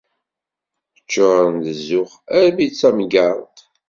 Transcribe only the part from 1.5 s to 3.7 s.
d zzux armi d tamgerḍt.